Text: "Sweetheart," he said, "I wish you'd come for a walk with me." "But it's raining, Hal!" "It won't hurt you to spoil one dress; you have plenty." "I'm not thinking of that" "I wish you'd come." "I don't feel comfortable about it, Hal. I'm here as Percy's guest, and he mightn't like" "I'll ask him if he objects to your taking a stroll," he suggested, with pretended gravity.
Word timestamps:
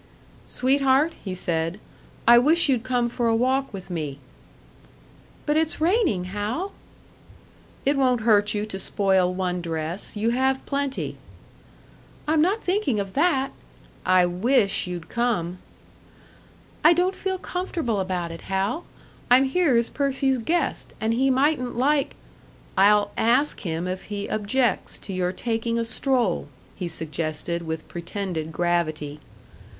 "Sweetheart," 0.47 1.13
he 1.23 1.35
said, 1.35 1.79
"I 2.27 2.39
wish 2.39 2.67
you'd 2.67 2.81
come 2.83 3.07
for 3.07 3.27
a 3.27 3.35
walk 3.35 3.71
with 3.71 3.91
me." 3.91 4.17
"But 5.45 5.57
it's 5.57 5.79
raining, 5.79 6.23
Hal!" 6.23 6.71
"It 7.85 7.97
won't 7.97 8.21
hurt 8.21 8.55
you 8.55 8.65
to 8.65 8.79
spoil 8.79 9.31
one 9.31 9.61
dress; 9.61 10.15
you 10.17 10.31
have 10.31 10.65
plenty." 10.65 11.17
"I'm 12.27 12.41
not 12.41 12.63
thinking 12.63 12.99
of 12.99 13.13
that" 13.13 13.51
"I 14.19 14.25
wish 14.25 14.87
you'd 14.87 15.07
come." 15.07 15.59
"I 16.83 16.93
don't 16.93 17.13
feel 17.15 17.37
comfortable 17.37 17.99
about 17.99 18.31
it, 18.31 18.41
Hal. 18.49 18.85
I'm 19.29 19.43
here 19.43 19.75
as 19.75 19.87
Percy's 19.89 20.39
guest, 20.39 20.93
and 20.99 21.13
he 21.13 21.29
mightn't 21.29 21.77
like" 21.77 22.15
"I'll 22.75 23.11
ask 23.17 23.59
him 23.59 23.87
if 23.87 24.05
he 24.05 24.27
objects 24.27 24.97
to 24.97 25.13
your 25.13 25.31
taking 25.31 25.77
a 25.77 25.85
stroll," 25.85 26.47
he 26.75 26.87
suggested, 26.87 27.61
with 27.67 27.87
pretended 27.87 28.51
gravity. 28.51 29.19